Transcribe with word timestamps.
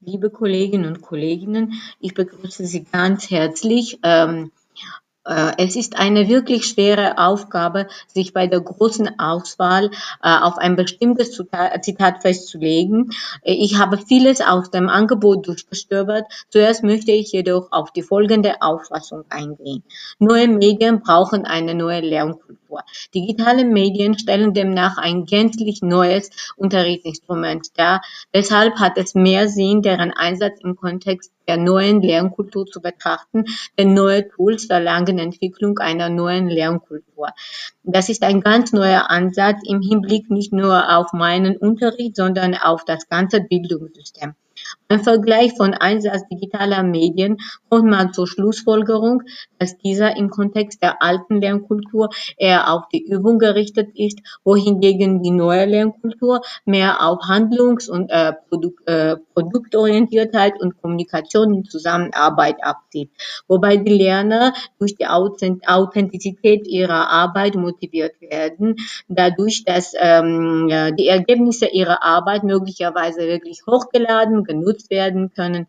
Liebe 0.00 0.30
Kolleginnen 0.30 0.86
und 0.86 1.02
Kollegen, 1.02 1.80
ich 2.00 2.14
begrüße 2.14 2.64
Sie 2.64 2.84
ganz 2.84 3.30
herzlich. 3.30 3.98
Ähm, 4.02 4.50
äh, 5.26 5.52
es 5.58 5.76
ist 5.76 5.98
eine 5.98 6.28
wirklich 6.28 6.66
schwere 6.66 7.18
Aufgabe, 7.18 7.86
sich 8.06 8.32
bei 8.32 8.46
der 8.46 8.60
großen 8.60 9.18
Auswahl 9.18 9.90
äh, 10.22 10.38
auf 10.40 10.56
ein 10.56 10.76
bestimmtes 10.76 11.32
Zitat 11.32 12.22
festzulegen. 12.22 13.10
Äh, 13.42 13.52
ich 13.52 13.78
habe 13.78 13.98
vieles 13.98 14.40
aus 14.40 14.70
dem 14.70 14.88
Angebot 14.88 15.46
durchgestöbert. 15.46 16.24
Zuerst 16.48 16.82
möchte 16.82 17.12
ich 17.12 17.32
jedoch 17.32 17.70
auf 17.70 17.92
die 17.92 18.02
folgende 18.02 18.62
Auffassung 18.62 19.24
eingehen. 19.28 19.84
Neue 20.18 20.48
Medien 20.48 21.00
brauchen 21.00 21.44
eine 21.44 21.74
neue 21.74 22.00
Lernkultur. 22.00 22.49
Digitale 23.14 23.64
Medien 23.64 24.18
stellen 24.18 24.54
demnach 24.54 24.96
ein 24.98 25.26
gänzlich 25.26 25.82
neues 25.82 26.30
Unterrichtsinstrument 26.56 27.68
dar. 27.76 28.02
Deshalb 28.34 28.76
hat 28.76 28.96
es 28.96 29.14
mehr 29.14 29.48
Sinn, 29.48 29.82
deren 29.82 30.12
Einsatz 30.12 30.60
im 30.62 30.76
Kontext 30.76 31.32
der 31.48 31.56
neuen 31.56 32.00
Lernkultur 32.00 32.66
zu 32.66 32.80
betrachten, 32.80 33.44
denn 33.76 33.92
neue 33.92 34.28
Tools 34.28 34.66
verlangen 34.66 35.18
Entwicklung 35.18 35.78
einer 35.78 36.08
neuen 36.08 36.48
Lernkultur. 36.48 37.28
Das 37.82 38.08
ist 38.08 38.22
ein 38.22 38.40
ganz 38.40 38.72
neuer 38.72 39.10
Ansatz 39.10 39.60
im 39.66 39.80
Hinblick 39.80 40.30
nicht 40.30 40.52
nur 40.52 40.96
auf 40.96 41.12
meinen 41.12 41.56
Unterricht, 41.56 42.14
sondern 42.14 42.54
auf 42.54 42.84
das 42.84 43.08
ganze 43.08 43.40
Bildungssystem. 43.40 44.34
Im 44.90 45.04
Vergleich 45.04 45.56
von 45.56 45.72
Einsatz 45.72 46.26
digitaler 46.26 46.82
Medien 46.82 47.36
kommt 47.68 47.88
man 47.88 48.12
zur 48.12 48.26
Schlussfolgerung, 48.26 49.22
dass 49.56 49.78
dieser 49.78 50.16
im 50.16 50.30
Kontext 50.30 50.82
der 50.82 51.00
alten 51.00 51.40
Lernkultur 51.40 52.08
eher 52.36 52.72
auf 52.72 52.88
die 52.88 53.04
Übung 53.04 53.38
gerichtet 53.38 53.90
ist, 53.94 54.18
wohingegen 54.42 55.22
die 55.22 55.30
neue 55.30 55.66
Lernkultur 55.66 56.40
mehr 56.64 57.06
auf 57.06 57.20
Handlungs- 57.28 57.88
und 57.88 58.10
äh, 58.10 58.32
Produkt, 58.48 58.88
äh, 58.88 59.16
Produktorientiertheit 59.32 60.60
und 60.60 60.82
Kommunikation 60.82 61.54
in 61.54 61.64
Zusammenarbeit 61.66 62.56
abzieht, 62.60 63.10
wobei 63.46 63.76
die 63.76 63.96
Lerner 63.96 64.54
durch 64.80 64.96
die 64.96 65.06
Authentizität 65.06 66.66
ihrer 66.66 67.08
Arbeit 67.10 67.54
motiviert 67.54 68.20
werden, 68.20 68.74
dadurch, 69.06 69.62
dass 69.64 69.92
ähm, 69.96 70.68
die 70.98 71.06
Ergebnisse 71.06 71.66
ihrer 71.66 72.02
Arbeit 72.02 72.42
möglicherweise 72.42 73.20
wirklich 73.20 73.60
hochgeladen, 73.68 74.42
genutzt 74.42 74.79
werden 74.88 75.32
können. 75.34 75.66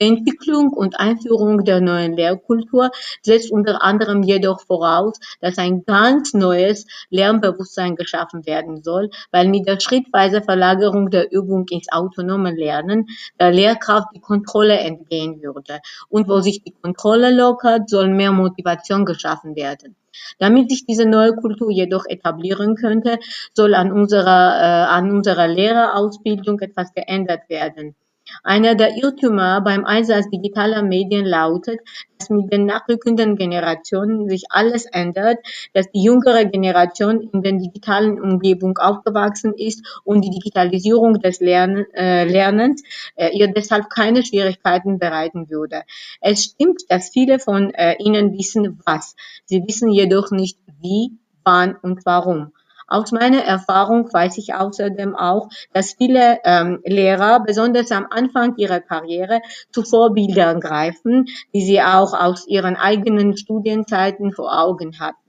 Die 0.00 0.06
Entwicklung 0.06 0.72
und 0.72 1.00
Einführung 1.00 1.64
der 1.64 1.80
neuen 1.80 2.12
Lehrkultur 2.14 2.90
setzt 3.22 3.50
unter 3.50 3.82
anderem 3.82 4.22
jedoch 4.22 4.60
voraus, 4.60 5.18
dass 5.40 5.58
ein 5.58 5.84
ganz 5.84 6.34
neues 6.34 6.86
Lernbewusstsein 7.10 7.96
geschaffen 7.96 8.46
werden 8.46 8.82
soll, 8.82 9.10
weil 9.32 9.48
mit 9.48 9.66
der 9.66 9.80
schrittweisen 9.80 10.44
Verlagerung 10.44 11.10
der 11.10 11.32
Übung 11.32 11.66
ins 11.70 11.90
autonome 11.90 12.54
Lernen 12.54 13.06
der 13.40 13.50
Lehrkraft 13.52 14.08
die 14.14 14.20
Kontrolle 14.20 14.78
entgehen 14.78 15.42
würde. 15.42 15.80
Und 16.08 16.28
wo 16.28 16.40
sich 16.40 16.62
die 16.62 16.72
Kontrolle 16.72 17.34
lockert, 17.34 17.88
soll 17.88 18.08
mehr 18.08 18.32
Motivation 18.32 19.04
geschaffen 19.04 19.56
werden. 19.56 19.96
Damit 20.38 20.70
sich 20.70 20.86
diese 20.86 21.06
neue 21.06 21.34
Kultur 21.34 21.70
jedoch 21.70 22.06
etablieren 22.06 22.74
könnte, 22.76 23.18
soll 23.52 23.74
an 23.74 23.92
unserer, 23.92 24.60
äh, 24.60 24.86
an 24.88 25.10
unserer 25.10 25.46
Lehrerausbildung 25.48 26.60
etwas 26.60 26.94
geändert 26.94 27.48
werden. 27.48 27.94
Einer 28.42 28.74
der 28.74 28.96
Irrtümer 28.96 29.60
beim 29.60 29.84
Einsatz 29.84 30.28
digitaler 30.30 30.82
Medien 30.82 31.24
lautet, 31.24 31.80
dass 32.18 32.30
mit 32.30 32.52
den 32.52 32.66
nachrückenden 32.66 33.36
Generationen 33.36 34.28
sich 34.28 34.44
alles 34.50 34.86
ändert, 34.86 35.38
dass 35.74 35.90
die 35.90 36.02
jüngere 36.02 36.44
Generation 36.44 37.20
in 37.32 37.42
der 37.42 37.52
digitalen 37.52 38.20
Umgebung 38.20 38.78
aufgewachsen 38.78 39.54
ist 39.54 40.00
und 40.04 40.22
die 40.22 40.30
Digitalisierung 40.30 41.20
des 41.20 41.40
Lern 41.40 41.86
äh, 41.94 42.24
Lernens 42.24 42.82
äh, 43.14 43.30
ihr 43.36 43.52
deshalb 43.52 43.90
keine 43.90 44.24
Schwierigkeiten 44.24 44.98
bereiten 44.98 45.50
würde. 45.50 45.82
Es 46.20 46.44
stimmt, 46.44 46.82
dass 46.88 47.10
viele 47.10 47.38
von 47.38 47.72
äh, 47.74 47.96
ihnen 47.98 48.36
wissen, 48.36 48.80
was. 48.84 49.14
Sie 49.44 49.62
wissen 49.66 49.90
jedoch 49.90 50.30
nicht, 50.30 50.58
wie, 50.80 51.12
wann 51.44 51.76
und 51.76 52.04
warum. 52.04 52.52
Aus 52.88 53.10
meiner 53.10 53.42
Erfahrung 53.42 54.12
weiß 54.12 54.38
ich 54.38 54.54
außerdem 54.54 55.16
auch, 55.16 55.48
dass 55.72 55.94
viele 55.94 56.38
ähm, 56.44 56.80
Lehrer, 56.84 57.40
besonders 57.40 57.90
am 57.90 58.06
Anfang 58.10 58.56
ihrer 58.56 58.80
Karriere, 58.80 59.40
zu 59.72 59.82
Vorbildern 59.82 60.60
greifen, 60.60 61.26
die 61.52 61.62
sie 61.62 61.82
auch 61.82 62.14
aus 62.14 62.46
ihren 62.46 62.76
eigenen 62.76 63.36
Studienzeiten 63.36 64.32
vor 64.32 64.56
Augen 64.56 65.00
hatten. 65.00 65.25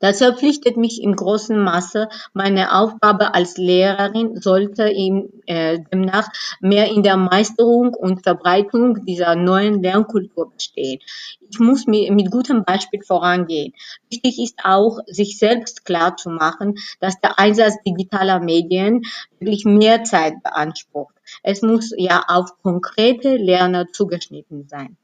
Das 0.00 0.18
verpflichtet 0.18 0.76
mich 0.76 1.02
im 1.02 1.16
großen 1.16 1.58
Maße. 1.58 2.08
Meine 2.32 2.74
Aufgabe 2.74 3.34
als 3.34 3.56
Lehrerin 3.56 4.40
sollte 4.40 4.88
ihm 4.88 5.30
äh, 5.46 5.78
demnach 5.92 6.28
mehr 6.60 6.90
in 6.90 7.02
der 7.02 7.16
Meisterung 7.16 7.94
und 7.94 8.22
Verbreitung 8.22 9.04
dieser 9.04 9.34
neuen 9.36 9.82
Lernkultur 9.82 10.50
bestehen. 10.50 11.00
Ich 11.48 11.58
muss 11.58 11.86
mit, 11.86 12.10
mit 12.10 12.30
gutem 12.30 12.64
Beispiel 12.64 13.02
vorangehen. 13.02 13.72
Wichtig 14.10 14.38
ist 14.38 14.60
auch, 14.64 14.98
sich 15.06 15.38
selbst 15.38 15.84
klar 15.84 16.16
zu 16.16 16.30
machen, 16.30 16.74
dass 17.00 17.20
der 17.20 17.38
Einsatz 17.38 17.74
digitaler 17.86 18.40
Medien 18.40 19.02
wirklich 19.38 19.64
mehr 19.64 20.04
Zeit 20.04 20.42
beansprucht. 20.42 21.14
Es 21.42 21.62
muss 21.62 21.92
ja 21.96 22.24
auf 22.28 22.50
konkrete 22.62 23.36
Lerner 23.36 23.92
zugeschnitten 23.92 24.68
sein. 24.68 24.96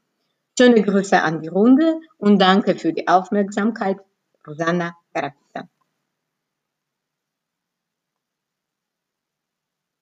Schöne 0.57 0.83
Grüße 0.83 1.21
an 1.21 1.41
die 1.41 1.47
Runde 1.47 1.99
und 2.17 2.39
danke 2.39 2.75
für 2.75 2.93
die 2.93 3.07
Aufmerksamkeit. 3.07 3.97
Rosana 4.43 4.97
Carapizán. 5.13 5.69